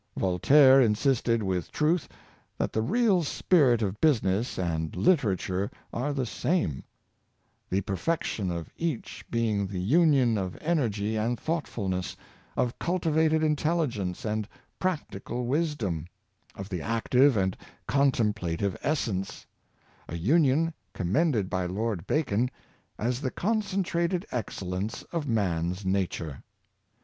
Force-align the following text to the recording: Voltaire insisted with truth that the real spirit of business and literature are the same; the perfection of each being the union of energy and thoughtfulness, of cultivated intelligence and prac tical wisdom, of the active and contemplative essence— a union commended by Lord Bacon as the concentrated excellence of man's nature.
Voltaire 0.17 0.81
insisted 0.81 1.43
with 1.43 1.71
truth 1.71 2.09
that 2.57 2.73
the 2.73 2.81
real 2.81 3.21
spirit 3.21 3.83
of 3.83 4.01
business 4.01 4.57
and 4.57 4.95
literature 4.95 5.69
are 5.93 6.11
the 6.11 6.25
same; 6.25 6.83
the 7.69 7.81
perfection 7.81 8.49
of 8.49 8.71
each 8.77 9.23
being 9.29 9.67
the 9.67 9.77
union 9.77 10.39
of 10.39 10.57
energy 10.59 11.17
and 11.17 11.39
thoughtfulness, 11.39 12.17
of 12.57 12.79
cultivated 12.79 13.43
intelligence 13.43 14.25
and 14.25 14.47
prac 14.79 15.07
tical 15.11 15.45
wisdom, 15.45 16.07
of 16.55 16.67
the 16.69 16.81
active 16.81 17.37
and 17.37 17.55
contemplative 17.87 18.75
essence— 18.81 19.45
a 20.09 20.15
union 20.17 20.73
commended 20.95 21.47
by 21.47 21.67
Lord 21.67 22.07
Bacon 22.07 22.49
as 22.97 23.21
the 23.21 23.29
concentrated 23.29 24.25
excellence 24.31 25.03
of 25.11 25.27
man's 25.27 25.85
nature. 25.85 26.41